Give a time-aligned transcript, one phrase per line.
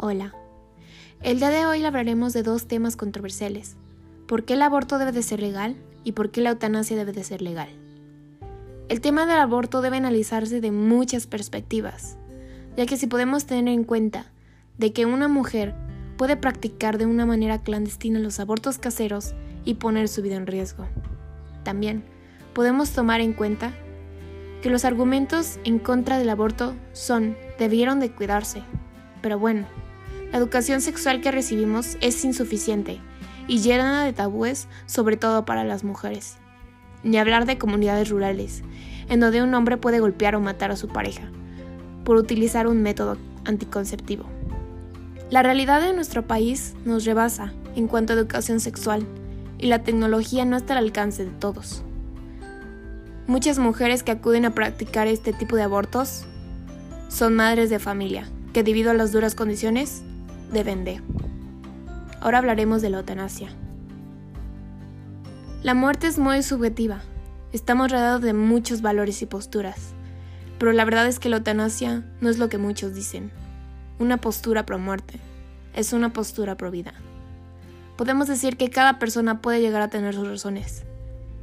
[0.00, 0.32] Hola.
[1.22, 3.74] El día de hoy hablaremos de dos temas controversiales.
[4.28, 5.74] ¿Por qué el aborto debe de ser legal
[6.04, 7.68] y por qué la eutanasia debe de ser legal?
[8.88, 12.16] El tema del aborto debe analizarse de muchas perspectivas,
[12.76, 14.30] ya que si podemos tener en cuenta
[14.76, 15.74] de que una mujer
[16.16, 19.34] puede practicar de una manera clandestina los abortos caseros
[19.64, 20.86] y poner su vida en riesgo.
[21.64, 22.04] También
[22.54, 23.72] podemos tomar en cuenta
[24.62, 28.62] que los argumentos en contra del aborto son debieron de cuidarse.
[29.20, 29.66] Pero bueno,
[30.32, 33.00] la educación sexual que recibimos es insuficiente
[33.46, 36.36] y llena de tabúes, sobre todo para las mujeres.
[37.02, 38.62] Ni hablar de comunidades rurales,
[39.08, 41.30] en donde un hombre puede golpear o matar a su pareja
[42.04, 44.24] por utilizar un método anticonceptivo.
[45.30, 49.06] La realidad de nuestro país nos rebasa en cuanto a educación sexual
[49.58, 51.82] y la tecnología no está al alcance de todos.
[53.26, 56.24] Muchas mujeres que acuden a practicar este tipo de abortos
[57.08, 60.02] son madres de familia que debido a las duras condiciones
[60.52, 61.00] de.
[62.20, 63.48] Ahora hablaremos de la eutanasia.
[65.62, 67.00] La muerte es muy subjetiva.
[67.52, 69.92] Estamos rodeados de muchos valores y posturas.
[70.58, 73.30] Pero la verdad es que la eutanasia no es lo que muchos dicen.
[73.98, 75.20] Una postura pro muerte.
[75.74, 76.94] Es una postura pro vida.
[77.96, 80.84] Podemos decir que cada persona puede llegar a tener sus razones,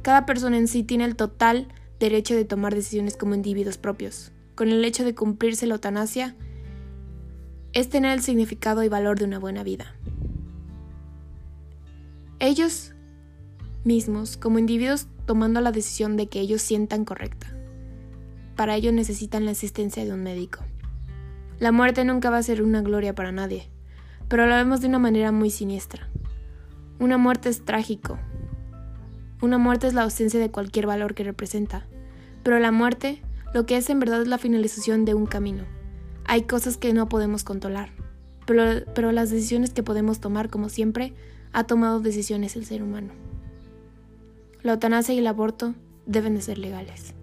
[0.06, 1.66] cada persona en sí tiene el total
[1.98, 4.30] derecho de tomar decisiones como individuos propios.
[4.54, 6.36] Con el hecho de cumplirse la eutanasia,
[7.76, 9.94] es tener el significado y valor de una buena vida.
[12.38, 12.94] Ellos
[13.84, 17.54] mismos, como individuos, tomando la decisión de que ellos sientan correcta.
[18.56, 20.60] Para ello necesitan la asistencia de un médico.
[21.58, 23.68] La muerte nunca va a ser una gloria para nadie,
[24.26, 26.08] pero lo vemos de una manera muy siniestra.
[26.98, 28.18] Una muerte es trágico,
[29.42, 31.86] una muerte es la ausencia de cualquier valor que representa,
[32.42, 33.20] pero la muerte
[33.52, 35.75] lo que es en verdad es la finalización de un camino.
[36.28, 37.90] Hay cosas que no podemos controlar,
[38.46, 41.14] pero, pero las decisiones que podemos tomar, como siempre,
[41.52, 43.12] ha tomado decisiones el ser humano.
[44.62, 45.74] La eutanasia y el aborto
[46.06, 47.14] deben de ser legales.